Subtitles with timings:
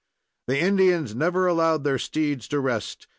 [0.47, 3.05] The Indians never allowed their steeds to rest.